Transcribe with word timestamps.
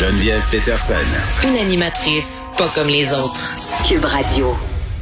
Geneviève 0.00 0.42
Peterson. 0.50 0.94
Une 1.46 1.58
animatrice 1.58 2.42
pas 2.56 2.70
comme 2.74 2.88
les 2.88 3.12
autres. 3.12 3.54
Cube 3.86 4.06
Radio. 4.06 4.56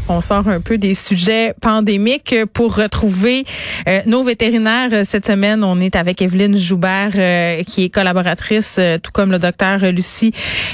On 0.09 0.21
sort 0.21 0.49
un 0.49 0.61
peu 0.61 0.77
des 0.77 0.95
sujets 0.95 1.55
pandémiques 1.61 2.35
pour 2.53 2.75
retrouver 2.75 3.45
euh, 3.89 4.01
nos 4.07 4.25
vétérinaires 4.25 5.07
cette 5.07 5.29
semaine. 5.29 5.63
On 5.63 5.81
est 5.81 5.95
avec 5.95 6.21
Evelyne 6.21 6.59
Joubert, 6.59 7.13
euh, 7.15 7.63
qui 7.63 7.85
est 7.85 7.91
collaboratrice, 7.91 8.75
euh, 8.81 8.99
tout 8.99 9.13
comme 9.13 9.31
le 9.31 9.39
docteur 9.39 9.79
Lucie 9.93 10.33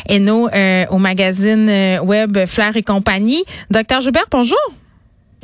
Hainaut, 0.08 0.48
au 0.88 0.96
magazine 0.96 1.98
web 2.02 2.46
Flair 2.46 2.78
et 2.78 2.82
compagnie. 2.82 3.44
Docteur 3.70 4.00
Joubert, 4.00 4.24
bonjour. 4.30 4.56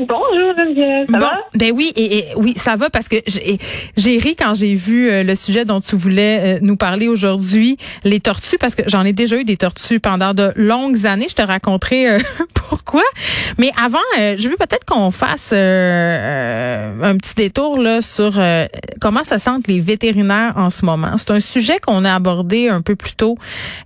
Bonjour 0.09 0.55
Geneviève, 0.57 1.07
ça 1.11 1.19
va? 1.19 1.33
Ben 1.55 1.73
oui, 1.75 1.93
et, 1.95 2.25
oui, 2.37 2.55
ça 2.57 2.77
va 2.77 2.89
parce 2.89 3.07
que 3.09 3.17
j'ai 3.27 4.19
ri 4.19 4.35
quand 4.35 4.55
j'ai 4.55 4.75
vu 4.75 5.11
euh, 5.11 5.23
le 5.23 5.35
sujet 5.35 5.67
dont 5.67 5.83
tu 5.83 5.95
voulais 5.95 6.57
euh, 6.57 6.59
nous 6.63 6.77
parler 6.77 7.07
aujourd'hui, 7.07 7.77
les 8.05 8.19
tortues, 8.21 8.57
parce 8.57 8.75
que 8.75 8.83
j'en 8.87 9.05
ai 9.05 9.13
déjà 9.13 9.37
eu 9.37 9.45
des 9.45 9.59
tortues 9.59 10.01
pendant 10.01 10.33
de 10.33 10.53
longues 10.57 11.05
années. 11.05 11.27
Je 11.29 11.35
te 11.35 11.43
raconterai 11.43 12.09
euh, 12.09 12.19
pourquoi. 12.55 13.03
Mais 13.59 13.73
avant, 13.77 13.99
je 14.17 14.49
veux 14.49 14.57
peut-être 14.57 14.87
qu'on 14.87 15.11
fasse 15.11 15.53
un 15.53 17.17
petit 17.17 17.35
détour 17.35 17.79
là 17.79 18.01
sur 18.01 18.41
comment 19.01 19.23
se 19.23 19.39
sentent 19.39 19.67
les 19.67 19.81
vétérinaires 19.81 20.55
en 20.57 20.71
ce 20.71 20.85
moment. 20.85 21.19
C'est 21.19 21.33
un 21.33 21.41
sujet 21.41 21.79
qu'on 21.79 22.05
a 22.05 22.15
abordé 22.15 22.69
un 22.69 22.81
peu 22.81 22.97
plus 22.97 23.15
tôt. 23.15 23.35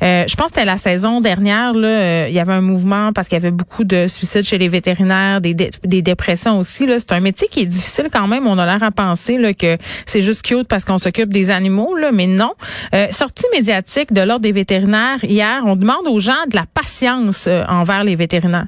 je 0.01 0.35
pense 0.37 0.47
que 0.47 0.55
c'était 0.55 0.65
la 0.67 0.79
saison 0.79 1.21
dernière. 1.21 1.73
Là, 1.73 2.29
il 2.29 2.35
y 2.35 2.39
avait 2.39 2.53
un 2.53 2.61
mouvement 2.61 3.13
parce 3.13 3.29
qu'il 3.29 3.37
y 3.37 3.41
avait 3.41 3.51
beaucoup 3.51 3.85
de 3.85 4.07
suicides 4.07 4.45
chez 4.45 4.59
les 4.59 4.69
vétérinaires, 4.69 5.41
des, 5.41 5.55
des 5.55 6.04
dépression 6.05 6.59
aussi. 6.59 6.87
C'est 6.87 7.13
un 7.13 7.21
métier 7.21 7.49
qui 7.49 7.61
est 7.61 7.67
difficile 7.67 8.09
quand 8.13 8.29
même. 8.29 8.47
On 8.47 8.59
a 8.59 8.67
l'air 8.67 8.83
à 8.83 8.91
penser 8.91 9.39
là, 9.39 9.53
que 9.55 9.77
c'est 10.07 10.23
juste 10.23 10.43
cute 10.43 10.69
parce 10.69 10.85
qu'on 10.85 10.99
s'occupe 10.99 11.31
des 11.31 11.51
animaux, 11.51 11.97
là, 11.97 12.13
mais 12.13 12.27
non. 12.27 12.53
Euh, 12.95 13.09
sortie 13.11 13.47
médiatique 13.53 14.13
de 14.13 14.21
l'Ordre 14.21 14.43
des 14.43 14.53
vétérinaires 14.53 15.25
hier, 15.25 15.63
on 15.65 15.77
demande 15.77 16.07
aux 16.07 16.21
gens 16.21 16.33
de 16.49 16.57
la 16.57 16.65
patience 16.73 17.47
euh, 17.49 17.65
envers 17.69 18.05
les 18.05 18.15
vétérinaires. 18.15 18.67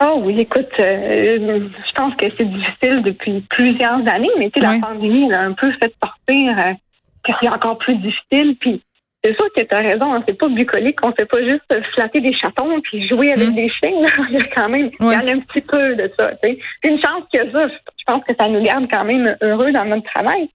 Oh 0.00 0.20
oui, 0.22 0.36
écoute, 0.38 0.68
euh, 0.78 1.60
je 1.88 1.92
pense 1.92 2.14
que 2.14 2.26
c'est 2.36 2.44
difficile 2.44 3.02
depuis 3.02 3.44
plusieurs 3.50 4.06
années, 4.06 4.30
mais 4.38 4.48
tu 4.50 4.60
la 4.60 4.78
pandémie 4.80 5.32
a 5.32 5.40
un 5.40 5.52
peu 5.52 5.72
fait 5.72 5.92
partir 5.98 6.56
euh, 6.56 6.72
que 7.24 7.32
c'est 7.40 7.48
encore 7.48 7.78
plus 7.78 7.96
difficile. 7.96 8.56
Puis 8.60 8.80
c'est 9.28 9.34
sûr 9.34 9.52
que 9.54 9.62
tu 9.62 9.74
as 9.74 9.80
raison, 9.80 10.14
hein, 10.14 10.22
c'est 10.26 10.38
pas 10.38 10.48
bucolique, 10.48 10.98
on 11.02 11.12
fait 11.12 11.26
pas 11.26 11.42
juste 11.42 11.62
flatter 11.94 12.20
des 12.20 12.32
chatons 12.32 12.80
puis 12.80 13.06
jouer 13.06 13.32
avec 13.32 13.50
mm. 13.50 13.54
des 13.54 13.68
chiens. 13.68 13.90
Il 14.30 14.34
y 14.34 14.36
a 14.36 14.54
quand 14.54 14.68
même 14.68 14.90
il 15.00 15.06
y 15.06 15.14
a 15.14 15.18
un 15.18 15.40
petit 15.40 15.60
peu 15.60 15.96
de 15.96 16.10
ça. 16.18 16.30
C'est 16.42 16.58
une 16.84 17.00
chance 17.00 17.24
que 17.32 17.50
ça, 17.50 17.68
je 17.68 18.04
pense 18.06 18.24
que 18.24 18.32
ça 18.38 18.48
nous 18.48 18.62
garde 18.62 18.86
quand 18.90 19.04
même 19.04 19.36
heureux 19.42 19.70
dans 19.72 19.84
notre 19.84 20.10
travail. 20.12 20.48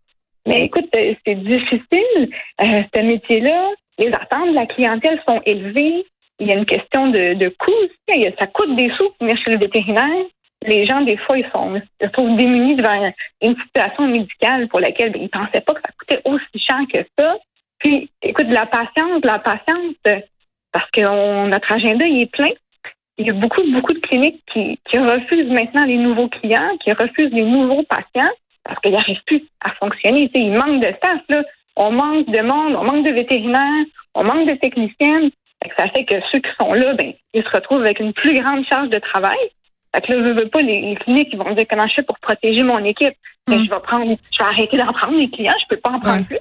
Mais 0.47 0.65
écoute, 0.65 0.89
euh, 0.95 1.13
c'est 1.25 1.35
difficile, 1.35 2.29
euh, 2.61 2.81
ce 2.93 3.01
métier-là. 3.01 3.69
Les 3.99 4.07
attentes 4.07 4.49
de 4.49 4.55
la 4.55 4.65
clientèle 4.65 5.21
sont 5.27 5.39
élevées. 5.45 6.05
Il 6.39 6.47
y 6.47 6.51
a 6.51 6.55
une 6.55 6.65
question 6.65 7.07
de, 7.07 7.35
de 7.35 7.49
coût 7.49 7.71
aussi. 7.71 8.25
Ça 8.39 8.47
coûte 8.47 8.75
des 8.75 8.89
sous 8.97 9.09
pour 9.09 9.27
venir 9.27 9.37
chez 9.37 9.51
le 9.51 9.59
vétérinaire. 9.59 10.25
Les 10.65 10.85
gens, 10.85 11.01
des 11.01 11.17
fois, 11.17 11.37
ils 11.37 11.49
sont, 11.51 11.79
se 12.01 12.07
trouvent 12.07 12.35
démunis 12.37 12.75
devant 12.75 13.11
une 13.41 13.55
situation 13.57 14.07
médicale 14.07 14.67
pour 14.69 14.79
laquelle 14.79 15.11
ben, 15.11 15.21
ils 15.21 15.29
pensaient 15.29 15.61
pas 15.61 15.73
que 15.73 15.81
ça 15.81 15.93
coûtait 15.99 16.21
aussi 16.25 16.65
cher 16.65 16.79
que 16.91 17.05
ça. 17.19 17.37
Écoute, 18.33 18.51
la 18.51 18.65
patience, 18.65 19.23
la 19.23 19.37
patience, 19.37 19.93
parce 20.71 20.89
que 20.89 21.47
notre 21.47 21.71
agenda, 21.71 22.07
il 22.07 22.21
est 22.21 22.31
plein. 22.31 22.49
Il 23.19 23.27
y 23.27 23.29
a 23.29 23.33
beaucoup, 23.33 23.61
beaucoup 23.71 23.93
de 23.93 23.99
cliniques 23.99 24.41
qui, 24.51 24.79
qui 24.89 24.97
refusent 24.97 25.51
maintenant 25.51 25.85
les 25.85 25.97
nouveaux 25.97 26.29
clients, 26.29 26.75
qui 26.83 26.91
refusent 26.93 27.31
les 27.31 27.45
nouveaux 27.45 27.83
patients 27.83 28.31
parce 28.63 28.79
qu'ils 28.79 28.93
n'arrivent 28.93 29.21
plus 29.27 29.43
à 29.63 29.71
fonctionner. 29.73 30.31
Il 30.33 30.53
manque 30.53 30.81
de 30.81 30.91
staff, 30.97 31.21
là. 31.29 31.43
On 31.75 31.91
manque 31.91 32.27
de 32.27 32.41
monde, 32.41 32.75
on 32.75 32.83
manque 32.83 33.05
de 33.05 33.13
vétérinaires, 33.13 33.85
on 34.15 34.23
manque 34.23 34.49
de 34.49 34.55
techniciennes. 34.55 35.29
ça 35.77 35.87
fait 35.89 36.05
que 36.05 36.15
ceux 36.31 36.39
qui 36.39 36.49
sont 36.59 36.73
là, 36.73 36.95
ben, 36.95 37.13
ils 37.35 37.43
se 37.43 37.49
retrouvent 37.49 37.81
avec 37.81 37.99
une 37.99 38.13
plus 38.13 38.33
grande 38.33 38.65
charge 38.65 38.89
de 38.89 38.97
travail. 38.97 39.37
Fait 39.95 40.01
que 40.01 40.13
là, 40.13 40.25
je 40.25 40.33
veux 40.33 40.49
pas, 40.49 40.61
les, 40.61 40.95
cliniques, 41.01 41.29
ils 41.31 41.37
vont 41.37 41.53
dire 41.53 41.67
comment 41.69 41.87
je 41.87 41.93
fais 41.97 42.03
pour 42.03 42.17
protéger 42.17 42.63
mon 42.63 42.83
équipe? 42.83 43.13
Ben, 43.47 43.59
mm. 43.59 43.65
je 43.65 43.69
vais 43.69 43.79
prendre, 43.81 44.05
je 44.05 44.43
vais 44.43 44.49
arrêter 44.49 44.77
d'en 44.77 44.87
prendre 44.87 45.19
les 45.19 45.29
clients, 45.29 45.53
je 45.61 45.75
peux 45.75 45.81
pas 45.81 45.91
en 45.91 45.99
prendre 45.99 46.25
plus. 46.25 46.39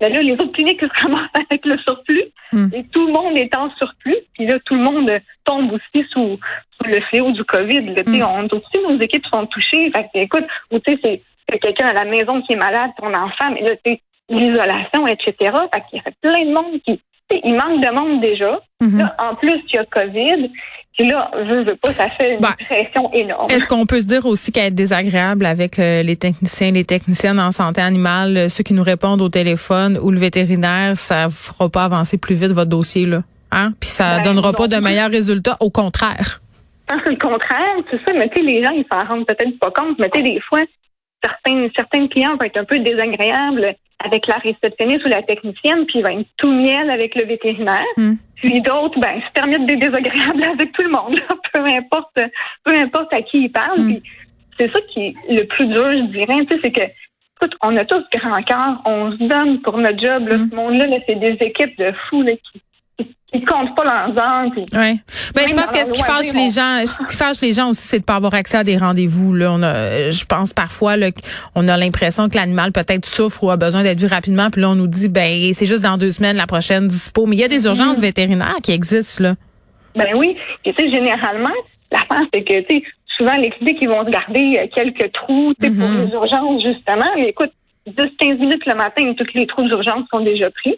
Ben 0.00 0.12
là, 0.12 0.22
les 0.22 0.32
autres 0.32 0.52
cliniques 0.52 0.82
ramassent 0.94 1.30
avec 1.34 1.64
le 1.64 1.78
surplus 1.78 2.24
hmm. 2.52 2.68
et 2.72 2.84
tout 2.92 3.06
le 3.06 3.12
monde 3.12 3.38
est 3.38 3.54
en 3.56 3.70
surplus. 3.76 4.16
Puis 4.34 4.46
là, 4.46 4.58
tout 4.64 4.74
le 4.74 4.82
monde 4.82 5.10
tombe 5.44 5.72
aussi 5.72 6.06
sous, 6.10 6.38
le 6.84 7.00
fléau 7.02 7.30
du 7.32 7.44
COVID. 7.44 7.94
Là, 7.94 8.02
mm. 8.06 8.22
on, 8.22 8.44
aussi, 8.56 8.78
nos 8.86 9.00
équipes 9.00 9.24
sont 9.32 9.46
touchées. 9.46 9.90
Fait 9.90 10.04
que, 10.12 10.18
écoute, 10.18 10.44
ou 10.70 10.78
tu 10.80 10.98
sais, 11.02 11.22
c'est 11.48 11.58
quelqu'un 11.58 11.86
à 11.88 11.92
la 11.92 12.04
maison 12.04 12.42
qui 12.42 12.52
est 12.52 12.56
malade, 12.56 12.90
ton 12.98 13.08
enfant, 13.08 13.50
mais 13.52 13.62
là, 13.62 13.76
tu 13.84 13.98
l'isolation, 14.30 15.06
etc. 15.06 15.34
Fait 15.72 15.82
qu'il 15.88 15.98
y 15.98 16.02
a 16.06 16.10
plein 16.22 16.44
de 16.46 16.52
monde 16.52 16.80
qui, 16.84 17.00
il 17.30 17.54
manque 17.54 17.82
de 17.84 17.94
monde 17.94 18.20
déjà. 18.20 18.60
Là, 18.80 19.16
en 19.18 19.34
plus, 19.34 19.62
il 19.68 19.76
y 19.76 19.78
a 19.78 19.84
COVID. 19.86 20.50
Puis 20.96 21.08
là, 21.08 21.28
je 21.34 21.64
veux 21.64 21.76
pas, 21.76 21.90
ça 21.90 22.08
fait 22.08 22.34
une 22.34 22.40
bah, 22.40 22.54
pression 22.68 23.12
énorme. 23.12 23.50
Est-ce 23.50 23.66
qu'on 23.66 23.84
peut 23.84 24.00
se 24.00 24.06
dire 24.06 24.24
aussi 24.26 24.52
qu'elle 24.52 24.66
est 24.66 24.70
désagréable 24.70 25.44
avec 25.44 25.78
euh, 25.80 26.02
les 26.02 26.16
techniciens, 26.16 26.70
les 26.70 26.84
techniciennes 26.84 27.40
en 27.40 27.50
santé 27.50 27.80
animale, 27.80 28.36
euh, 28.36 28.48
ceux 28.48 28.62
qui 28.62 28.74
nous 28.74 28.82
répondent 28.82 29.20
au 29.20 29.28
téléphone 29.28 29.98
ou 30.00 30.12
le 30.12 30.18
vétérinaire, 30.18 30.96
ça 30.96 31.28
fera 31.30 31.68
pas 31.68 31.84
avancer 31.84 32.16
plus 32.16 32.36
vite 32.36 32.52
votre 32.52 32.70
dossier 32.70 33.06
là, 33.06 33.22
hein? 33.50 33.72
Puis 33.80 33.88
ça 33.88 34.18
ben, 34.18 34.22
donnera 34.22 34.52
pas 34.52 34.68
de 34.68 34.76
meilleurs 34.76 35.10
résultats, 35.10 35.56
au 35.58 35.70
contraire. 35.70 36.40
C'est 36.88 37.10
le 37.10 37.18
contraire, 37.18 37.74
c'est 37.90 37.98
ça. 38.04 38.12
Mais 38.16 38.28
tu 38.28 38.36
sais, 38.36 38.42
les 38.46 38.62
gens 38.62 38.70
ils 38.70 38.86
s'en 38.92 39.04
rendent 39.04 39.26
peut-être 39.26 39.58
pas 39.58 39.72
compte. 39.72 39.98
Mais 39.98 40.10
tu 40.10 40.20
sais, 40.20 40.30
des 40.30 40.40
fois, 40.42 40.60
certains 41.24 41.68
certains 41.74 42.06
clients 42.06 42.36
vont 42.36 42.44
être 42.44 42.58
un 42.58 42.64
peu 42.64 42.78
désagréables 42.78 43.74
avec 44.04 44.26
la 44.26 44.36
réceptionniste 44.36 45.04
ou 45.04 45.08
la 45.08 45.22
technicienne, 45.22 45.86
puis 45.86 46.00
il 46.00 46.02
va 46.02 46.12
être 46.12 46.28
tout 46.36 46.52
miel 46.52 46.90
avec 46.90 47.14
le 47.14 47.24
vétérinaire. 47.24 47.84
Hmm. 47.96 48.14
Puis 48.36 48.60
d'autres, 48.60 49.00
ben, 49.00 49.20
se 49.20 49.32
permettent 49.32 49.66
des 49.66 49.76
désagréables 49.76 50.42
avec 50.58 50.72
tout 50.72 50.82
le 50.82 50.90
monde, 50.90 51.18
peu 51.52 51.60
importe, 51.60 52.18
peu 52.64 52.74
importe 52.74 53.12
à 53.12 53.22
qui 53.22 53.44
ils 53.44 53.52
parlent. 53.52 53.80
Hmm. 53.80 54.00
c'est 54.58 54.70
ça 54.72 54.80
qui 54.92 55.06
est 55.06 55.14
le 55.28 55.44
plus 55.46 55.66
dur, 55.66 55.90
je 55.92 56.18
dirais, 56.18 56.46
c'est 56.50 56.72
que 56.72 56.82
écoute, 56.82 57.56
on 57.62 57.76
a 57.76 57.84
tous 57.84 58.04
grand 58.12 58.42
cœur, 58.42 58.80
on 58.84 59.12
se 59.12 59.24
donne 59.24 59.60
pour 59.62 59.78
notre 59.78 59.98
job. 59.98 60.28
Là, 60.28 60.36
hmm. 60.36 60.50
Ce 60.50 60.54
monde-là, 60.54 60.86
c'est 61.06 61.18
des 61.18 61.36
équipes 61.40 61.76
de 61.78 61.92
fous 62.08 62.22
là, 62.22 62.32
qui 62.32 62.62
ils 63.34 63.44
comptent 63.44 63.74
pas 63.74 63.84
l'ensemble. 63.84 64.58
Oui. 64.58 65.00
Ben, 65.34 65.48
je 65.48 65.54
pense 65.54 65.72
que 65.72 65.78
ce 65.78 65.92
qui 65.92 66.02
fâche 66.02 66.32
les 66.32 66.50
gens, 66.50 66.86
ce 66.86 67.10
qui 67.10 67.16
fâche 67.16 67.40
les 67.40 67.52
gens 67.52 67.70
aussi, 67.70 67.82
c'est 67.82 67.98
de 67.98 68.04
pas 68.04 68.14
avoir 68.14 68.34
accès 68.34 68.58
à 68.58 68.64
des 68.64 68.76
rendez-vous. 68.76 69.34
Là, 69.34 69.52
on 69.52 69.62
a, 69.62 70.10
je 70.10 70.24
pense 70.24 70.52
parfois 70.52 70.96
là, 70.96 71.08
on 71.56 71.66
a 71.66 71.76
l'impression 71.76 72.28
que 72.28 72.36
l'animal 72.36 72.70
peut-être 72.70 73.04
souffre 73.04 73.42
ou 73.42 73.50
a 73.50 73.56
besoin 73.56 73.82
d'être 73.82 74.00
vu 74.00 74.06
rapidement, 74.06 74.50
puis 74.50 74.62
là 74.62 74.70
on 74.70 74.76
nous 74.76 74.86
dit 74.86 75.08
ben 75.08 75.52
c'est 75.52 75.66
juste 75.66 75.82
dans 75.82 75.98
deux 75.98 76.12
semaines 76.12 76.36
la 76.36 76.46
prochaine 76.46 76.86
dispo. 76.86 77.26
Mais 77.26 77.36
il 77.36 77.40
y 77.40 77.44
a 77.44 77.48
des 77.48 77.64
urgences 77.66 77.98
mm-hmm. 77.98 78.02
vétérinaires 78.02 78.58
qui 78.62 78.72
existent 78.72 79.24
là. 79.24 79.34
Ben 79.96 80.14
oui. 80.16 80.36
tu 80.64 80.72
sais 80.72 80.90
généralement, 80.90 81.54
la 81.90 82.00
fin 82.08 82.20
c'est 82.32 82.42
que 82.42 82.60
tu 82.60 82.76
sais 82.76 82.82
souvent 83.16 83.36
les 83.36 83.50
cliniques 83.50 83.78
ils 83.80 83.88
vont 83.88 84.04
se 84.04 84.10
garder 84.10 84.58
euh, 84.58 84.66
quelques 84.74 85.12
trous 85.12 85.54
pour 85.58 85.68
mm-hmm. 85.68 86.06
les 86.06 86.12
urgences 86.12 86.62
justement. 86.62 87.10
Mais 87.16 87.30
écoute, 87.30 87.52
10-15 87.88 88.38
minutes 88.38 88.66
le 88.66 88.74
matin, 88.74 89.12
tous 89.16 89.26
les 89.34 89.46
trous 89.46 89.64
d'urgence 89.64 90.04
sont 90.12 90.20
déjà 90.20 90.50
pris. 90.50 90.76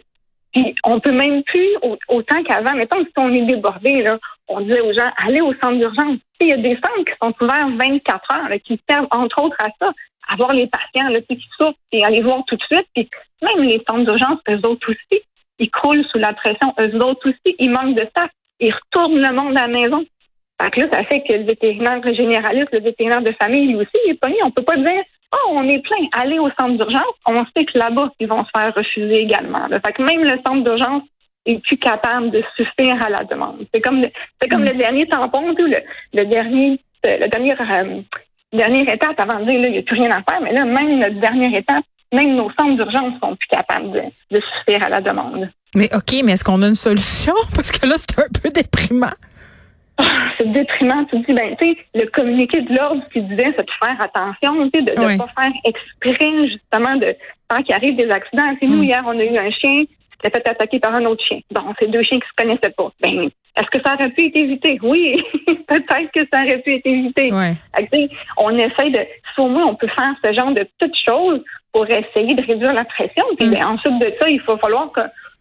Puis 0.63 0.75
on 0.83 0.99
peut 0.99 1.11
même 1.11 1.43
plus 1.43 1.75
autant 2.07 2.43
qu'avant. 2.43 2.73
Mettons 2.73 3.03
si 3.03 3.11
on 3.17 3.31
est 3.31 3.45
débordé, 3.45 4.01
là, 4.01 4.17
on 4.47 4.61
disait 4.61 4.81
aux 4.81 4.93
gens 4.93 5.09
allez 5.17 5.41
au 5.41 5.53
centre 5.53 5.77
d'urgence. 5.77 6.17
Il 6.41 6.49
y 6.49 6.53
a 6.53 6.57
des 6.57 6.75
centres 6.75 7.05
qui 7.05 7.13
sont 7.21 7.33
ouverts 7.41 7.69
24 7.79 8.35
heures, 8.35 8.59
qui 8.65 8.79
servent 8.89 9.07
entre 9.11 9.43
autres 9.43 9.57
à 9.59 9.67
ça, 9.79 9.91
à 10.27 10.35
voir 10.35 10.53
les 10.53 10.67
patients 10.67 11.09
là, 11.09 11.21
qui 11.21 11.39
souffrent 11.59 11.77
et 11.91 12.03
aller 12.03 12.21
voir 12.21 12.43
tout 12.47 12.55
de 12.55 12.63
suite. 12.63 12.87
Puis 12.95 13.07
même 13.43 13.67
les 13.67 13.83
centres 13.87 14.05
d'urgence, 14.05 14.39
eux 14.49 14.59
autres 14.67 14.89
aussi, 14.89 15.21
ils 15.59 15.69
croulent 15.69 16.05
sous 16.05 16.17
la 16.17 16.33
pression. 16.33 16.73
Eux 16.79 16.95
autres 17.03 17.29
aussi, 17.29 17.55
ils 17.59 17.69
manquent 17.69 17.95
de 17.95 18.07
ça. 18.15 18.27
Ils 18.59 18.73
retournent 18.73 19.21
le 19.21 19.33
monde 19.33 19.55
à 19.57 19.67
la 19.67 19.67
maison. 19.67 20.03
Fait 20.59 20.71
que 20.71 20.81
là, 20.81 20.87
ça 20.91 21.03
fait 21.03 21.21
que 21.21 21.33
le 21.33 21.43
vétérinaire 21.43 22.01
généraliste, 22.15 22.73
le 22.73 22.79
vétérinaire 22.79 23.21
de 23.21 23.31
famille, 23.33 23.67
lui 23.67 23.75
aussi, 23.75 23.91
il 24.05 24.13
est 24.13 24.19
pogné. 24.19 24.37
On 24.43 24.49
peut 24.49 24.63
pas 24.63 24.77
dire 24.77 25.03
Oh, 25.33 25.49
on 25.51 25.67
est 25.67 25.79
plein. 25.79 26.07
Allez 26.13 26.39
au 26.39 26.49
centre 26.59 26.77
d'urgence. 26.77 27.03
On 27.27 27.43
sait 27.55 27.65
que 27.65 27.77
là-bas, 27.77 28.09
ils 28.19 28.27
vont 28.27 28.45
se 28.45 28.49
faire 28.55 28.73
refuser 28.73 29.21
également. 29.21 29.67
Fait 29.69 29.93
que 29.93 30.01
même 30.01 30.23
le 30.23 30.39
centre 30.45 30.63
d'urgence 30.63 31.03
est 31.45 31.59
plus 31.63 31.77
capable 31.77 32.31
de 32.31 32.43
suffire 32.55 33.03
à 33.03 33.09
la 33.09 33.23
demande. 33.23 33.63
C'est 33.73 33.81
comme 33.81 34.01
le, 34.01 34.09
c'est 34.41 34.49
comme 34.49 34.63
le 34.63 34.73
dernier 34.73 35.07
tampon, 35.07 35.53
le, 35.57 35.77
le 36.13 36.25
dernier, 36.25 36.79
le 37.03 37.27
dernier, 37.27 37.53
euh, 37.53 38.01
dernière 38.53 38.93
étape 38.93 39.19
avant 39.19 39.39
de 39.39 39.45
dire 39.45 39.61
là, 39.61 39.67
il 39.67 39.71
n'y 39.71 39.77
a 39.79 39.81
plus 39.81 39.99
rien 39.99 40.11
à 40.11 40.23
faire. 40.29 40.41
Mais 40.41 40.53
là, 40.53 40.65
même 40.65 40.99
notre 40.99 41.19
dernière 41.19 41.53
étape, 41.53 41.83
même 42.13 42.35
nos 42.35 42.49
centres 42.51 42.75
d'urgence 42.75 43.13
sont 43.21 43.35
plus 43.35 43.47
capables 43.49 43.91
de, 43.91 44.01
de 44.31 44.41
suffire 44.41 44.83
à 44.83 44.89
la 44.89 45.01
demande. 45.01 45.49
Mais 45.75 45.89
OK, 45.93 46.15
mais 46.23 46.33
est-ce 46.33 46.43
qu'on 46.43 46.61
a 46.61 46.67
une 46.67 46.75
solution? 46.75 47.33
Parce 47.55 47.71
que 47.71 47.85
là, 47.85 47.95
c'est 47.97 48.19
un 48.19 48.41
peu 48.41 48.49
déprimant 48.49 49.11
c'est 50.37 50.51
détriment. 50.51 51.05
Tu 51.09 51.19
dis, 51.19 51.33
ben, 51.33 51.55
tu 51.59 51.69
sais, 51.69 51.77
le 51.95 52.05
communiqué 52.07 52.61
de 52.61 52.75
l'ordre 52.75 53.01
qui 53.11 53.21
disait, 53.21 53.53
c'est 53.55 53.65
de 53.65 53.71
faire 53.83 53.97
attention, 53.99 54.69
tu 54.69 54.79
sais, 54.79 54.85
de 54.85 54.91
ne 54.91 55.17
pas 55.17 55.27
faire 55.41 55.51
exprès, 55.63 56.47
justement, 56.49 56.95
de 56.97 57.15
tant 57.47 57.61
qu'il 57.63 57.75
arrive 57.75 57.95
des 57.95 58.09
accidents. 58.09 58.55
C'est 58.59 58.67
nous, 58.67 58.81
mm. 58.81 58.83
hier, 58.83 59.01
on 59.05 59.19
a 59.19 59.23
eu 59.23 59.37
un 59.37 59.51
chien 59.51 59.85
qui 59.85 60.23
s'est 60.23 60.29
fait 60.29 60.47
attaquer 60.47 60.79
par 60.79 60.95
un 60.95 61.05
autre 61.05 61.23
chien. 61.23 61.39
Bon, 61.51 61.73
c'est 61.79 61.89
deux 61.89 62.03
chiens 62.03 62.19
qui 62.19 62.27
se 62.27 62.43
connaissaient 62.43 62.73
pas. 62.75 62.91
Ben, 63.01 63.29
est-ce 63.57 63.69
que 63.71 63.83
ça 63.83 63.95
aurait 63.95 64.09
pu 64.09 64.27
être 64.27 64.35
évité? 64.35 64.79
Oui, 64.83 65.23
peut-être 65.67 66.11
que 66.13 66.27
ça 66.31 66.43
aurait 66.43 66.59
pu 66.59 66.75
être 66.75 66.85
évité. 66.85 67.33
Ouais. 67.33 67.53
on 68.37 68.55
essaie 68.57 68.89
de, 68.91 68.99
au 69.39 69.47
moins, 69.47 69.65
on 69.65 69.75
peut 69.75 69.87
faire 69.87 70.13
ce 70.23 70.33
genre 70.33 70.51
de 70.51 70.67
petites 70.77 70.97
choses 71.07 71.43
pour 71.73 71.85
essayer 71.85 72.35
de 72.35 72.45
réduire 72.45 72.73
la 72.73 72.85
pression. 72.85 73.25
Puis, 73.37 73.47
mm. 73.47 73.51
ben, 73.51 73.65
ensuite 73.65 73.99
de 73.99 74.13
ça, 74.19 74.27
il 74.29 74.41
faut 74.41 74.57
falloir 74.57 74.91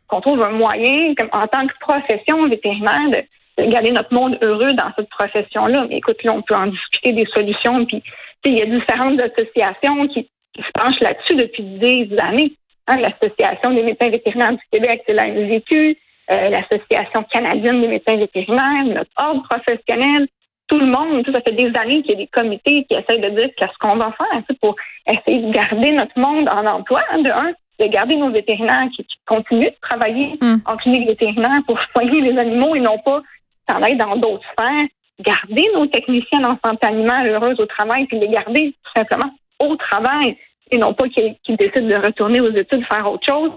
qu'on 0.08 0.20
trouve 0.20 0.42
un 0.44 0.52
moyen, 0.52 1.14
comme 1.14 1.28
en 1.32 1.46
tant 1.46 1.66
que 1.66 1.74
profession 1.80 2.48
vétérinaire, 2.48 3.10
de, 3.10 3.22
garder 3.58 3.92
notre 3.92 4.12
monde 4.12 4.38
heureux 4.42 4.72
dans 4.72 4.92
cette 4.96 5.08
profession-là. 5.10 5.86
Mais 5.88 5.98
écoute, 5.98 6.22
là, 6.24 6.32
on 6.34 6.42
peut 6.42 6.54
en 6.54 6.66
discuter 6.66 7.12
des 7.12 7.26
solutions. 7.34 7.84
Puis, 7.86 8.02
il 8.44 8.58
y 8.58 8.62
a 8.62 8.66
différentes 8.66 9.20
associations 9.20 10.08
qui, 10.08 10.28
se 10.56 10.70
penchent 10.72 11.00
là-dessus 11.00 11.34
depuis 11.34 11.62
des 11.62 12.08
années. 12.18 12.52
Hein, 12.86 12.96
L'Association 12.96 13.72
des 13.72 13.82
médecins 13.82 14.08
vétérinaires 14.08 14.52
du 14.52 14.62
Québec, 14.72 15.02
c'est 15.06 15.12
la 15.12 15.26
MVQ, 15.26 15.98
euh, 16.32 16.48
l'Association 16.48 17.24
canadienne 17.30 17.82
des 17.82 17.88
médecins 17.88 18.16
vétérinaires, 18.16 18.84
notre 18.86 19.10
ordre 19.18 19.42
professionnel, 19.50 20.28
tout 20.68 20.78
le 20.78 20.86
monde, 20.86 21.24
ça 21.26 21.40
fait 21.46 21.52
des 21.54 21.78
années 21.78 22.02
qu'il 22.02 22.12
y 22.12 22.14
a 22.14 22.16
des 22.16 22.26
comités 22.26 22.84
qui 22.88 22.94
essayent 22.94 23.20
de 23.20 23.28
dire 23.28 23.50
qu'est-ce 23.56 23.78
qu'on 23.80 23.96
va 23.96 24.12
faire 24.12 24.42
pour 24.60 24.74
essayer 25.06 25.42
de 25.42 25.52
garder 25.52 25.92
notre 25.92 26.18
monde 26.18 26.48
en 26.48 26.66
emploi, 26.66 27.02
hein, 27.10 27.22
de 27.22 27.30
un, 27.30 27.52
de 27.78 27.86
garder 27.86 28.16
nos 28.16 28.30
vétérinaires 28.30 28.88
qui, 28.94 29.06
continuent 29.26 29.70
de 29.70 29.80
travailler 29.82 30.38
hmm. 30.40 30.58
en 30.66 30.76
clinique 30.76 31.08
vétérinaire 31.08 31.58
pour 31.66 31.78
soigner 31.92 32.20
les 32.20 32.38
animaux 32.38 32.76
et 32.76 32.80
non 32.80 32.96
pas 32.98 33.22
aller 33.68 33.96
dans 33.96 34.16
d'autres 34.16 34.44
sphères, 34.52 34.86
garder 35.20 35.66
nos 35.74 35.86
techniciens 35.86 36.44
en 36.44 36.58
santé 36.64 36.86
animale 36.86 37.28
heureuses 37.28 37.60
au 37.60 37.66
travail, 37.66 38.06
puis 38.06 38.18
les 38.18 38.28
garder 38.28 38.74
tout 38.84 38.92
simplement 38.94 39.32
au 39.60 39.76
travail 39.76 40.36
et 40.70 40.78
non 40.78 40.94
pas 40.94 41.08
qu'ils 41.08 41.56
décident 41.56 41.86
de 41.86 42.06
retourner 42.06 42.40
aux 42.40 42.52
études 42.52 42.84
faire 42.90 43.10
autre 43.10 43.26
chose. 43.26 43.52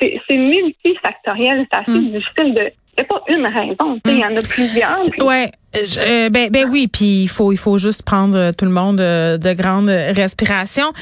C'est 0.00 0.36
multifactoriel, 0.36 1.66
c'est 1.70 1.78
assez 1.78 1.98
hmm. 1.98 2.12
difficile 2.12 2.54
de. 2.54 2.70
Il 2.96 3.02
n'y 3.02 3.02
a 3.02 3.04
pas 3.06 3.22
une 3.26 3.46
raison, 3.46 4.00
il 4.04 4.20
y 4.20 4.24
en 4.24 4.36
a 4.36 4.40
plusieurs. 4.40 5.00
Ouais. 5.18 5.50
Euh, 5.74 6.30
ben, 6.30 6.50
ben 6.50 6.66
oui, 6.70 6.88
puis 6.88 7.22
il 7.22 7.28
faut 7.28 7.52
il 7.52 7.58
faut 7.58 7.78
juste 7.78 8.02
prendre 8.02 8.36
euh, 8.36 8.52
tout 8.52 8.64
le 8.64 8.70
monde 8.70 9.00
euh, 9.00 9.38
de 9.38 9.52
grandes 9.52 9.88
respirations. 9.88 10.92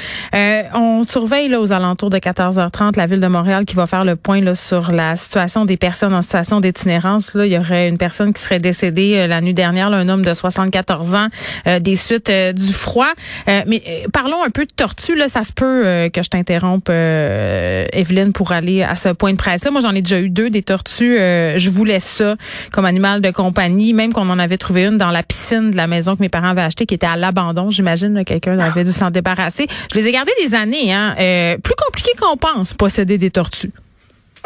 on 0.75 1.05
surveille 1.05 1.49
là 1.49 1.61
aux 1.61 1.73
alentours 1.73 2.11
de 2.11 2.19
14h30 2.19 2.97
la 2.97 3.07
ville 3.07 3.21
de 3.21 3.27
Montréal 3.27 3.65
qui 3.65 3.75
va 3.75 3.87
faire 3.87 4.05
le 4.05 4.17
point 4.17 4.41
là 4.41 4.55
sur 4.55 4.91
la 4.91 5.17
situation 5.17 5.65
des 5.65 5.77
personnes 5.77 6.15
en 6.15 6.23
situation 6.23 6.61
d'itinérance. 6.61 7.35
Là, 7.35 7.47
il 7.47 7.53
y 7.53 7.59
aurait 7.59 7.89
une 7.89 7.99
personne 7.99 8.33
qui 8.33 8.43
serait 8.43 8.59
décédée 8.59 9.27
la 9.27 9.41
nuit 9.41 9.55
dernière, 9.55 9.91
là, 9.91 9.99
un 9.99 10.09
homme 10.09 10.25
de 10.25 10.35
74 10.35 11.15
ans, 11.15 11.29
des 11.81 11.97
suites 11.97 12.31
du 12.31 12.73
froid. 12.73 13.13
mais 13.47 14.07
parlons 14.13 14.43
un 14.45 14.51
peu 14.51 14.65
de 14.65 14.73
tortue. 14.75 15.15
Là, 15.15 15.29
ça 15.29 15.45
se 15.45 15.53
peut 15.53 16.11
que 16.13 16.23
je 16.23 16.29
t'interrompe, 16.29 16.89
Evelyne, 16.89 18.33
pour 18.33 18.53
aller 18.53 18.83
à 18.83 18.97
ce 18.97 19.11
point 19.11 19.33
de 19.33 19.37
presse. 19.37 19.65
Là, 19.65 19.71
moi, 19.71 19.81
j'en 19.81 19.95
ai 19.95 20.03
déjà 20.03 20.21
eu 20.21 20.31
deux 20.31 20.51
des 20.51 20.63
tortues. 20.63 21.17
je 21.19 21.71
vous 21.71 21.85
laisse 21.85 22.05
ça 22.05 22.35
comme 22.71 22.85
animal 22.85 23.21
de 23.21 23.31
compagnie, 23.31 23.93
même 23.93 24.13
qu'on 24.13 24.29
en 24.31 24.39
avait 24.39 24.59
trouvé 24.63 24.87
une 24.87 24.97
dans 24.97 25.11
la 25.11 25.23
piscine 25.23 25.71
de 25.71 25.77
la 25.77 25.87
maison 25.87 26.17
que 26.17 26.21
mes 26.21 26.29
parents 26.29 26.49
avaient 26.49 26.63
achetée 26.63 26.87
qui 26.87 26.95
était 26.95 27.07
à 27.07 27.17
l'abandon. 27.17 27.71
J'imagine 27.71 28.25
quelqu'un 28.25 28.59
avait 28.59 28.85
dû 28.85 28.93
s'en 28.93 29.11
débarrasser. 29.11 29.67
Je 29.93 29.99
les 29.99 30.09
ai 30.09 30.13
gardées 30.13 30.33
des 30.43 30.55
années. 30.55 30.93
Hein. 30.93 31.15
Euh, 31.19 31.59
plus 31.59 31.75
compliqué 31.75 32.13
qu'on 32.19 32.37
pense, 32.37 32.73
posséder 32.73 33.19
des 33.19 33.31
tortues. 33.31 33.73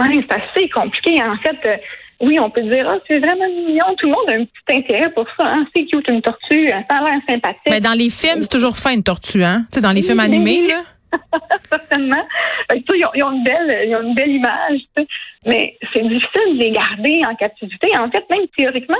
Oui, 0.00 0.26
c'est 0.28 0.36
assez 0.36 0.68
compliqué. 0.68 1.22
En 1.22 1.36
fait, 1.36 1.58
euh, 1.66 1.76
oui, 2.20 2.38
on 2.40 2.50
peut 2.50 2.62
dire, 2.62 2.88
ah, 2.88 2.98
c'est 3.06 3.18
vraiment 3.18 3.46
mignon. 3.48 3.94
Tout 3.98 4.06
le 4.06 4.12
monde 4.12 4.28
a 4.28 4.32
un 4.32 4.44
petit 4.44 4.78
intérêt 4.78 5.10
pour 5.10 5.26
ça. 5.38 5.46
Hein. 5.46 5.66
C'est 5.74 5.84
cute, 5.84 6.08
une 6.08 6.22
tortue. 6.22 6.68
Ça 6.68 6.96
a 6.96 7.02
l'air 7.02 7.20
sympathique. 7.28 7.70
Mais 7.70 7.80
dans 7.80 7.92
les 7.92 8.10
films, 8.10 8.42
c'est 8.42 8.50
toujours 8.50 8.76
fin, 8.76 8.92
une 8.92 9.02
tortue. 9.02 9.44
Hein? 9.44 9.64
Tu 9.70 9.76
sais, 9.76 9.80
dans 9.82 9.92
les 9.92 10.02
films 10.02 10.20
animés, 10.20 10.66
là. 10.66 10.82
Certainement. 11.70 12.24
Ils 12.74 13.22
ont, 13.22 13.32
une 13.32 13.44
belle, 13.44 13.86
ils 13.86 13.94
ont 13.94 14.02
une 14.02 14.14
belle 14.14 14.30
image, 14.30 14.80
mais 15.46 15.76
c'est 15.92 16.02
difficile 16.02 16.54
de 16.54 16.58
les 16.58 16.72
garder 16.72 17.20
en 17.26 17.34
captivité. 17.34 17.88
En 17.96 18.10
fait, 18.10 18.24
même 18.30 18.46
théoriquement, 18.56 18.96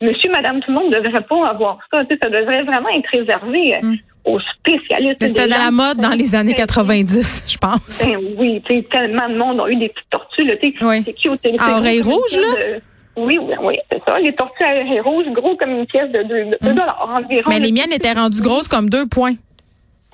monsieur, 0.00 0.30
madame, 0.30 0.60
tout 0.60 0.70
le 0.70 0.78
monde 0.78 0.94
ne 0.94 1.00
devrait 1.00 1.22
pas 1.22 1.48
avoir 1.48 1.78
ça. 1.90 2.02
ça 2.22 2.30
devrait 2.30 2.62
vraiment 2.62 2.88
être 2.90 3.08
réservé 3.12 3.76
euh, 3.76 3.86
mm. 3.86 3.96
aux 4.24 4.40
spécialistes. 4.40 5.26
C'était 5.26 5.48
dans 5.48 5.58
la 5.58 5.70
mode 5.70 5.98
dans 5.98 6.10
les 6.10 6.34
années 6.34 6.54
90, 6.54 7.44
je 7.46 7.58
pense. 7.58 8.04
Ben 8.04 8.18
oui, 8.38 8.62
tellement 8.90 9.28
de 9.28 9.36
monde 9.36 9.60
a 9.60 9.70
eu 9.70 9.76
des 9.76 9.88
petites 9.88 10.10
tortues. 10.10 10.44
Là, 10.44 10.54
oui. 10.82 11.02
C'est 11.04 11.12
qui 11.12 11.28
au 11.28 11.36
téléphone? 11.36 11.70
À 11.70 11.78
oreilles 11.78 12.02
rouges, 12.02 12.36
là? 12.36 12.78
Oui, 13.18 13.38
oui, 13.40 13.54
oui, 13.62 13.74
c'est 13.90 14.02
ça. 14.06 14.18
Les 14.18 14.34
tortues 14.34 14.64
à 14.64 14.72
oreilles 14.72 15.00
rouges, 15.00 15.26
gros 15.32 15.56
comme 15.56 15.70
une 15.70 15.86
pièce 15.86 16.10
de 16.10 16.22
2 16.22 16.44
mm. 16.44 16.74
dollars 16.74 17.16
environ. 17.18 17.48
Mais 17.48 17.60
les 17.60 17.72
miennes 17.72 17.92
étaient 17.92 18.12
rendues 18.12 18.42
grosses 18.42 18.68
comme 18.68 18.90
deux 18.90 19.06
points. 19.06 19.36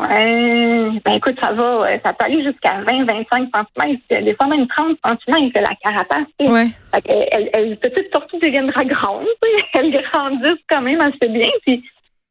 Ouais, 0.03 1.01
ben 1.05 1.13
écoute, 1.15 1.37
ça 1.41 1.53
va, 1.53 1.87
ça 2.05 2.13
peut 2.13 2.27
aller 2.27 2.43
jusqu'à 2.43 2.81
20, 2.91 3.05
25 3.05 3.49
cm, 3.79 4.25
des 4.25 4.35
fois 4.35 4.49
même 4.49 4.67
30 4.67 4.99
cm, 5.05 5.51
c'est 5.55 5.61
la 5.61 5.75
carapace. 5.83 6.27
Ouais. 6.41 6.67
Fait 6.93 7.29
elle, 7.31 7.51
elle, 7.53 7.77
petite 7.77 8.11
tortue 8.11 8.39
deviendra 8.39 8.85
grande, 8.85 9.27
elle 9.75 9.93
grandissent 9.93 10.65
quand 10.69 10.81
même 10.81 11.01
assez 11.01 11.31
bien. 11.31 11.49
Puis, 11.65 11.85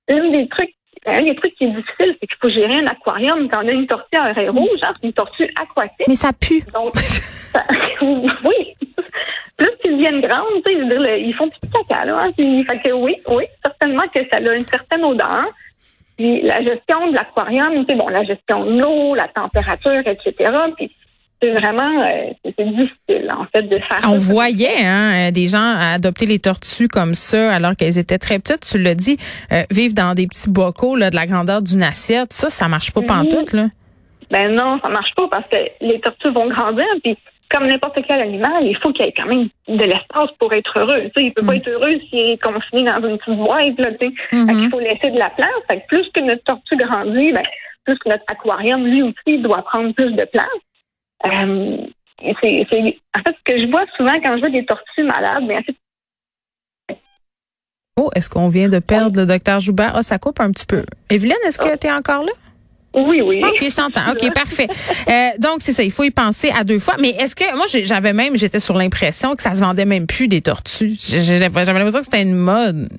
une 0.10 0.32
des 0.34 0.50
trucs, 0.50 0.74
un 1.06 1.22
des 1.22 1.36
trucs 1.36 1.56
qui 1.56 1.66
est 1.66 1.70
difficile, 1.70 2.18
c'est 2.20 2.28
qu'il 2.28 2.38
faut 2.42 2.50
gérer 2.50 2.76
un 2.76 2.88
aquarium 2.88 3.48
quand 3.48 3.64
on 3.64 3.68
a 3.68 3.72
une 3.72 3.88
tortue 3.88 4.18
à 4.18 4.32
oreille 4.32 4.50
rouge, 4.50 4.80
hein, 4.84 4.94
une 5.04 5.14
tortue 5.14 5.50
aquatique. 5.56 6.08
Mais 6.08 6.16
ça 6.16 6.32
pue. 6.34 6.62
Donc, 6.74 6.94
oui. 8.02 8.76
Plus 9.56 9.72
qu'ils 9.82 9.98
deviennent 9.98 10.22
grandes, 10.22 10.64
tu 10.66 10.74
sais, 10.74 11.22
ils 11.22 11.34
font 11.36 11.48
du 11.48 11.70
caca, 11.72 12.06
là. 12.06 12.20
Hein, 12.22 12.32
fait 12.36 12.80
que 12.84 12.92
oui, 12.92 13.16
oui, 13.30 13.46
certainement 13.64 14.04
que 14.14 14.20
ça 14.30 14.38
a 14.38 14.54
une 14.54 14.66
certaine 14.66 15.06
odeur 15.06 15.46
la 16.44 16.62
gestion 16.62 17.08
de 17.08 17.14
l'aquarium, 17.14 17.86
c'est 17.88 17.96
bon, 17.96 18.08
la 18.08 18.24
gestion 18.24 18.66
de 18.66 18.82
l'eau, 18.82 19.16
la 19.16 19.28
température, 19.28 20.02
etc. 20.06 20.52
Puis 20.78 20.92
c'est 21.42 21.52
vraiment 21.52 22.04
euh, 22.04 22.34
c'est 22.44 22.66
difficile 22.66 23.30
en 23.36 23.46
fait 23.54 23.64
de 23.64 23.76
faire. 23.78 24.00
On 24.08 24.18
voyait 24.18 24.86
hein, 24.86 25.30
euh, 25.30 25.32
des 25.32 25.48
gens 25.48 25.76
adopter 25.78 26.26
les 26.26 26.40
tortues 26.40 26.88
comme 26.88 27.16
ça 27.16 27.54
alors 27.54 27.76
qu'elles 27.76 27.98
étaient 27.98 28.20
très 28.20 28.40
petites. 28.40 28.62
Tu 28.62 28.78
l'as 28.78 28.96
dit, 28.96 29.18
euh, 29.52 29.64
vivre 29.72 29.94
dans 29.94 30.14
des 30.14 30.28
petits 30.28 30.50
bocaux 30.50 30.96
là, 30.96 31.10
de 31.10 31.16
la 31.16 31.26
grandeur 31.26 31.62
d'une 31.62 31.84
assiette, 31.84 32.34
ça, 32.34 32.50
ça 32.50 32.68
marche 32.68 32.92
pas 32.92 33.02
pantoute 33.02 33.54
là. 33.54 33.68
Ben 34.30 34.54
non, 34.54 34.80
ça 34.84 34.90
marche 34.90 35.14
pas 35.16 35.28
parce 35.30 35.46
que 35.50 35.58
les 35.82 36.00
tortues 36.00 36.32
vont 36.32 36.48
grandir 36.48 36.86
puis 37.04 37.18
comme 37.52 37.68
n'importe 37.68 38.00
quel 38.08 38.22
animal, 38.22 38.66
il 38.66 38.78
faut 38.78 38.92
qu'il 38.94 39.06
y 39.06 39.10
ait 39.10 39.14
quand 39.14 39.26
même 39.26 39.50
de 39.68 39.84
l'espace 39.84 40.32
pour 40.40 40.54
être 40.54 40.80
heureux. 40.80 41.04
Tu 41.04 41.12
sais, 41.16 41.28
il 41.28 41.34
peut 41.34 41.46
pas 41.46 41.54
mm. 41.54 41.58
être 41.58 41.70
heureux 41.70 42.00
s'il 42.10 42.32
est 42.32 42.42
confiné 42.42 42.84
dans 42.84 43.08
une 43.08 43.18
petite 43.18 43.38
boîte. 43.38 43.78
Là, 43.78 43.90
mm-hmm. 43.92 44.64
Il 44.64 44.70
faut 44.70 44.80
laisser 44.80 45.12
de 45.12 45.20
la 45.20 45.30
place. 45.32 45.50
Fait 45.70 45.86
plus 45.88 46.10
que 46.14 46.22
notre 46.22 46.44
tortue 46.44 46.78
grandit, 46.78 47.34
ben, 47.34 47.44
plus 47.86 47.98
que 48.00 48.10
notre 48.10 48.24
aquarium, 48.28 48.86
lui 48.86 49.04
aussi, 49.04 49.40
doit 49.40 49.64
prendre 49.64 49.94
plus 49.94 50.14
de 50.14 50.26
place. 50.26 50.48
Euh, 51.28 51.78
c'est, 52.42 52.66
en 53.18 53.22
fait, 53.22 53.36
ce 53.36 53.54
que 53.54 53.60
je 53.60 53.70
vois 53.70 53.86
souvent 53.98 54.20
quand 54.24 54.36
je 54.36 54.40
vois 54.40 54.50
des 54.50 54.66
tortues 54.66 55.04
malades, 55.04 55.46
ben, 55.48 55.62
Oh, 58.00 58.10
est-ce 58.16 58.30
qu'on 58.30 58.48
vient 58.48 58.70
de 58.70 58.80
perdre 58.80 59.20
le 59.20 59.26
docteur 59.26 59.60
Joubert? 59.60 59.92
Ah, 59.96 60.02
ça 60.02 60.18
coupe 60.18 60.40
un 60.40 60.52
petit 60.52 60.66
peu. 60.66 60.86
Evelyne, 61.10 61.36
est-ce 61.46 61.60
que 61.60 61.74
oh. 61.74 61.78
tu 61.80 61.88
es 61.88 61.92
encore 61.92 62.24
là? 62.24 62.32
Oui, 62.94 63.22
oui. 63.22 63.42
OK, 63.44 63.58
je 63.62 63.76
t'entends. 63.76 64.12
OK, 64.12 64.34
parfait. 64.36 64.68
Euh, 65.08 65.30
donc, 65.40 65.58
c'est 65.60 65.74
ça, 65.74 65.84
il 65.84 65.92
faut 65.92 66.04
y 66.04 66.12
penser 66.12 66.52
à 66.58 66.64
deux 66.64 66.80
fois. 66.80 66.96
Mais 67.00 67.10
est-ce 67.10 67.36
que, 67.36 67.56
moi, 67.56 67.66
j'avais 67.68 68.14
même, 68.14 68.38
j'étais 68.38 68.60
sur 68.60 68.78
l'impression 68.78 69.36
que 69.36 69.42
ça 69.42 69.54
se 69.54 69.62
vendait 69.62 69.86
même 69.86 70.08
plus 70.08 70.28
des 70.28 70.42
tortues. 70.42 70.94
J'avais 71.00 71.50
l'impression 71.50 72.00
que 72.00 72.06
c'était 72.06 72.22
une 72.22 72.36
mode. 72.36 72.90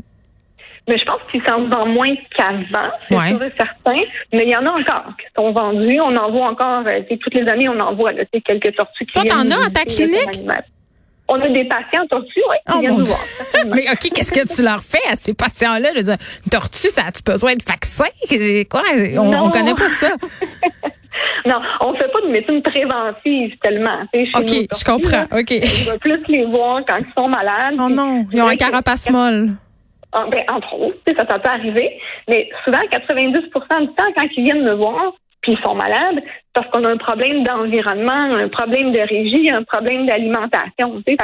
Mais 0.88 0.98
je 0.98 1.04
pense 1.04 1.20
qu'ils 1.30 1.42
s'en 1.42 1.60
vendent 1.68 1.94
moins 1.94 2.12
qu'avant, 2.36 2.90
c'est 3.08 3.14
sûr 3.14 3.42
et 3.42 3.52
certain. 3.56 4.00
Mais 4.32 4.42
il 4.44 4.50
y 4.50 4.56
en 4.56 4.66
a 4.66 4.70
encore 4.70 5.14
qui 5.16 5.26
sont 5.36 5.52
vendus. 5.52 6.00
On 6.00 6.16
en 6.16 6.30
voit 6.32 6.48
encore, 6.48 6.84
euh, 6.86 7.00
toutes 7.20 7.34
les 7.34 7.48
années, 7.48 7.68
on 7.68 7.78
en 7.78 7.94
voit 7.94 8.12
là, 8.12 8.24
quelques 8.44 8.74
tortues 8.74 9.06
qui 9.06 9.12
Toi, 9.12 9.22
t'en 9.24 9.48
as 9.50 9.66
à 9.66 9.70
ta 9.70 9.84
clinique? 9.84 10.40
On 11.34 11.40
a 11.40 11.48
des 11.48 11.64
patients 11.64 12.06
tortues, 12.10 12.42
oui, 12.50 12.56
qui 12.68 12.74
oh 12.76 12.80
viennent 12.80 12.98
nous 12.98 13.04
voir. 13.04 13.20
Mais 13.74 13.90
OK, 13.90 14.10
qu'est-ce 14.14 14.32
que 14.32 14.54
tu 14.54 14.62
leur 14.62 14.82
fais 14.82 15.00
à 15.10 15.16
ces 15.16 15.32
patients-là? 15.32 15.88
Je 15.92 15.96
veux 15.96 16.02
dire, 16.02 16.16
une 16.44 16.50
tortue, 16.50 16.88
ça 16.88 17.04
a-tu 17.08 17.22
besoin 17.22 17.54
de 17.54 17.62
vaccin? 17.66 18.04
Quoi? 18.70 18.82
On, 19.16 19.46
ne 19.46 19.50
connaît 19.50 19.74
pas 19.74 19.88
ça. 19.88 20.08
non, 21.46 21.58
on 21.80 21.94
fait 21.94 22.12
pas 22.12 22.20
de 22.20 22.28
médecine 22.28 22.60
préventive 22.60 23.56
tellement. 23.62 24.02
OK, 24.12 24.50
je 24.78 24.84
comprends. 24.84 25.24
OK. 25.38 25.54
On 25.86 25.90
va 25.90 25.98
plus 25.98 26.22
les 26.28 26.44
voir 26.44 26.82
quand 26.86 26.98
ils 26.98 27.12
sont 27.16 27.28
malades. 27.28 27.76
Oh 27.78 27.88
non, 27.88 28.26
ils 28.30 28.42
ont 28.42 28.48
un 28.48 28.56
carapace 28.56 29.08
molle. 29.08 29.52
Ah, 30.12 30.26
ben, 30.30 30.44
entre 30.52 30.74
autres, 30.74 30.98
ça, 31.16 31.24
ça 31.26 31.38
peut 31.38 31.48
arriver. 31.48 31.98
Mais 32.28 32.46
souvent, 32.64 32.80
90% 32.90 33.80
du 33.80 33.94
temps, 33.94 34.12
quand 34.14 34.26
ils 34.36 34.44
viennent 34.44 34.64
me 34.64 34.74
voir, 34.74 35.14
puis 35.42 35.52
ils 35.52 35.64
sont 35.64 35.74
malades 35.74 36.22
parce 36.54 36.68
qu'on 36.70 36.84
a 36.84 36.88
un 36.88 36.96
problème 36.96 37.44
d'environnement, 37.44 38.36
un 38.36 38.48
problème 38.48 38.92
de 38.92 39.00
régie, 39.00 39.50
un 39.50 39.64
problème 39.64 40.06
d'alimentation. 40.06 41.02
Fait 41.06 41.18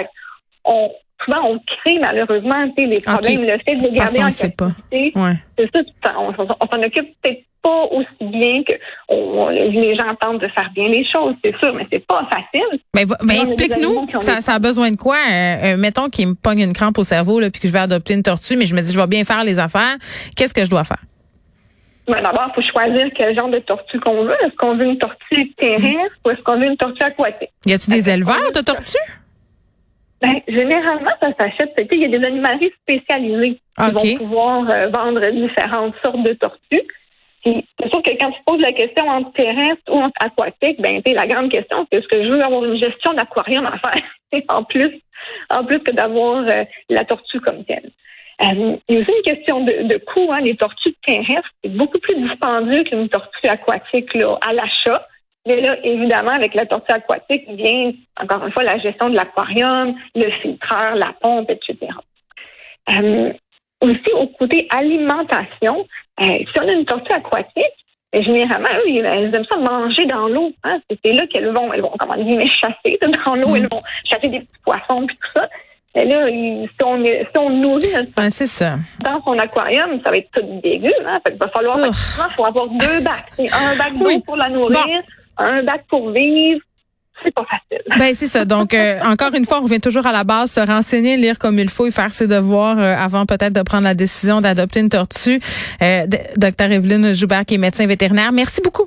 on, 0.65 0.91
souvent, 1.25 1.41
on 1.45 1.59
crée 1.59 1.99
malheureusement 2.01 2.67
des 2.77 2.99
problèmes. 3.01 3.43
Le 3.43 3.59
fait 3.67 3.77
de 3.77 3.83
les 3.83 3.93
garder 3.93 4.19
en 4.19 4.29
captivité, 4.29 5.13
c'est 5.59 5.71
ça, 5.75 6.15
on, 6.19 6.35
s'en 6.35 6.83
occupe 6.83 7.15
peut-être 7.23 7.45
pas 7.63 7.85
aussi 7.91 8.07
bien 8.21 8.63
que 8.63 8.73
les 9.73 9.97
gens 9.97 10.15
tentent 10.21 10.41
de 10.41 10.49
faire 10.49 10.71
bien 10.75 10.89
les 10.89 11.05
choses, 11.13 11.35
c'est 11.45 11.57
sûr, 11.59 11.75
mais 11.75 11.87
c'est 11.91 12.07
pas 12.07 12.29
facile. 12.31 12.81
Mais, 12.95 13.41
explique-nous, 13.41 14.07
ça, 14.21 14.41
ça, 14.41 14.55
a 14.55 14.59
besoin 14.59 14.93
de 14.93 14.97
quoi? 14.97 15.17
Euh, 15.17 15.75
euh, 15.75 15.77
mettons 15.77 16.09
qu'il 16.09 16.29
me 16.29 16.35
pogne 16.35 16.61
une 16.61 16.73
crampe 16.73 16.99
au 16.99 17.05
cerveau 17.05 17.41
là, 17.41 17.51
puis 17.51 17.61
que 17.61 17.69
je 17.69 17.73
vais 17.73 17.81
adopter 17.81 18.15
une 18.15 18.23
tortue, 18.23 18.57
mais 18.57 18.67
je 18.67 18.75
me 18.75 18.81
dis 18.81 18.93
je 18.93 19.01
vais 19.01 19.07
bien 19.07 19.25
faire 19.25 19.45
les 19.45 19.59
affaires. 19.59 19.97
Qu'est-ce 20.37 20.55
que 20.55 20.65
je 20.65 20.71
dois 20.71 20.85
faire? 20.85 21.03
Ben, 22.09 22.23
d'abord, 22.23 22.51
il 22.51 22.55
faut 22.55 22.71
choisir 22.71 23.07
quel 23.15 23.39
genre 23.39 23.51
de 23.51 23.59
tortue 23.59 24.01
qu'on 24.01 24.25
veut. 24.25 24.35
Est-ce 24.43 24.57
qu'on 24.57 24.77
veut 24.77 24.87
une 24.87 24.99
tortue 24.99 25.53
terrestre 25.59 26.17
ou 26.25 26.31
est-ce 26.31 26.41
qu'on 26.43 26.57
veut 26.59 26.67
une 26.67 26.77
tortue 26.77 27.05
aquatique? 27.05 27.51
Y 27.67 27.75
a-t-il 27.75 27.93
des 27.93 28.09
éleveurs 28.09 28.51
de 28.55 28.61
tortues? 28.61 28.97
Ben, 30.23 30.41
généralement, 30.49 31.11
ça 31.21 31.29
s'achète. 31.39 31.75
Il 31.93 32.01
y 32.01 32.05
a 32.07 32.09
des 32.09 32.27
animaleries 32.27 32.73
spécialisées 32.83 33.61
qui 33.79 33.91
vont 33.93 34.17
pouvoir 34.25 34.71
euh, 34.71 34.89
vendre 34.89 35.21
différentes 35.31 35.95
sortes 36.03 36.23
de 36.23 36.33
tortues. 36.33 36.87
C'est 37.45 37.89
sûr 37.89 38.03
que 38.03 38.11
quand 38.19 38.31
tu 38.33 38.41
poses 38.45 38.61
la 38.61 38.73
question 38.73 39.09
entre 39.09 39.33
terrestre 39.33 39.83
ou 39.89 39.99
entre 39.99 40.13
aquatique, 40.21 40.81
ben 40.81 41.01
la 41.07 41.27
grande 41.27 41.51
question, 41.51 41.87
c'est 41.91 41.99
est-ce 41.99 42.09
que 42.09 42.25
je 42.25 42.31
veux 42.31 42.43
avoir 42.43 42.65
une 42.65 42.83
gestion 42.83 43.15
d'aquarium 43.15 43.65
à 43.67 43.79
faire 43.79 44.03
en 44.49 44.65
plus, 44.65 45.01
en 45.51 45.65
plus 45.65 45.79
que 45.79 45.93
d'avoir 45.93 46.45
euh, 46.47 46.65
la 46.89 47.05
tortue 47.05 47.41
comme 47.41 47.65
telle. 47.65 47.91
Euh, 48.41 48.77
il 48.89 48.95
y 48.95 48.99
a 48.99 49.01
aussi 49.01 49.11
une 49.11 49.35
question 49.35 49.65
de, 49.65 49.89
de 49.89 49.99
coût. 49.99 50.31
Hein. 50.33 50.41
Les 50.41 50.57
tortues 50.57 50.95
terrestres, 51.05 51.51
c'est 51.63 51.77
beaucoup 51.77 51.99
plus 51.99 52.15
dispendieux 52.17 52.85
qu'une 52.85 53.09
tortue 53.09 53.49
aquatique 53.49 54.15
là, 54.15 54.39
à 54.43 54.53
l'achat. 54.53 55.07
Mais 55.47 55.61
là, 55.61 55.77
évidemment, 55.83 56.33
avec 56.33 56.55
la 56.55 56.67
tortue 56.67 56.93
aquatique 56.93 57.49
vient, 57.49 57.93
encore 58.21 58.45
une 58.47 58.53
fois, 58.53 58.63
la 58.63 58.79
gestion 58.79 59.09
de 59.09 59.17
l'aquarium, 59.17 59.95
le 60.15 60.31
filtreur, 60.43 60.95
la 60.95 61.15
pompe, 61.21 61.51
etc. 61.51 61.77
Euh, 62.91 63.33
aussi, 63.81 64.13
au 64.15 64.27
côté 64.29 64.69
alimentation, 64.71 65.87
euh, 66.21 66.39
si 66.39 66.61
on 66.61 66.69
a 66.69 66.73
une 66.73 66.85
tortue 66.85 67.13
aquatique, 67.13 67.79
ben, 68.13 68.23
généralement, 68.23 68.69
eux, 68.87 69.05
elles 69.05 69.35
aiment 69.35 69.45
ça 69.51 69.59
manger 69.59 70.07
dans 70.07 70.29
l'eau. 70.29 70.53
Hein. 70.65 70.81
C'est 71.05 71.13
là 71.13 71.27
qu'elles 71.27 71.53
vont, 71.53 71.73
elles 71.73 71.83
vont, 71.83 71.93
comment 71.99 72.17
dire, 72.17 72.41
chasser 72.61 72.99
dans 73.03 73.35
l'eau, 73.35 73.55
elles 73.55 73.65
mm. 73.65 73.69
vont 73.71 73.83
chasser 74.09 74.29
des 74.29 74.41
petits 74.41 74.61
poissons 74.65 75.03
et 75.03 75.07
tout 75.07 75.31
ça. 75.35 75.49
Et 75.99 76.05
là, 76.05 76.27
si 76.29 76.85
on, 76.85 77.03
si 77.03 77.39
on 77.39 77.51
nourrit 77.51 77.93
notre 77.93 78.13
ben, 78.15 78.31
ça. 78.31 78.79
dans 79.01 79.23
son 79.25 79.39
aquarium, 79.39 80.01
ça 80.05 80.11
va 80.11 80.19
être 80.19 80.31
tout 80.33 80.61
dégueu. 80.63 80.93
Hein? 81.07 81.19
il 81.29 81.37
va 81.39 81.49
falloir, 81.49 81.79
il 81.79 82.35
faut 82.37 82.45
avoir 82.45 82.69
deux 82.69 83.01
bacs. 83.01 83.33
Un 83.39 83.77
bac 83.77 83.95
d'eau 83.99 84.21
pour 84.21 84.37
la 84.37 84.49
nourrir, 84.49 85.03
un 85.37 85.63
bac 85.63 85.85
pour 85.89 86.11
vivre, 86.11 86.61
c'est 87.25 87.35
pas 87.35 87.45
facile. 87.45 87.83
Ben 87.99 88.15
c'est 88.15 88.27
ça. 88.27 88.45
Donc 88.45 88.75
euh, 88.75 89.01
encore 89.05 89.35
une 89.35 89.45
fois, 89.45 89.59
on 89.59 89.65
revient 89.65 89.81
toujours 89.81 90.07
à 90.07 90.13
la 90.13 90.23
base, 90.23 90.53
se 90.53 90.61
renseigner, 90.61 91.17
lire 91.17 91.39
comme 91.39 91.59
il 91.59 91.69
faut 91.69 91.87
et 91.87 91.91
faire 91.91 92.13
ses 92.13 92.29
devoirs 92.29 92.79
euh, 92.79 92.95
avant 92.97 93.27
peut-être 93.27 93.53
de 93.53 93.63
prendre 93.63 93.85
la 93.85 93.95
décision 93.95 94.41
d'adopter 94.41 94.81
une 94.81 94.91
tortue. 94.91 95.41
Euh, 95.83 96.07
Docteur 96.37 96.71
Evelyne 96.71 97.15
Joubert, 97.15 97.45
qui 97.45 97.55
est 97.55 97.59
médecin 97.59 97.87
vétérinaire. 97.87 98.31
Merci 98.31 98.61
beaucoup. 98.63 98.87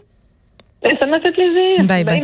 Ben, 0.82 0.96
ça 0.98 1.06
m'a 1.06 1.20
fait 1.20 1.32
plaisir. 1.32 1.86
Bye 1.86 2.04
bye. 2.04 2.20